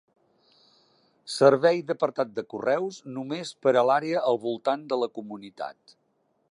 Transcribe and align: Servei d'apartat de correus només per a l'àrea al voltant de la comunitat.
Servei 1.33 1.83
d'apartat 1.91 2.31
de 2.39 2.45
correus 2.55 2.99
només 3.19 3.55
per 3.67 3.75
a 3.75 3.85
l'àrea 3.91 4.27
al 4.33 4.43
voltant 4.49 4.89
de 4.95 5.03
la 5.05 5.13
comunitat. 5.19 6.01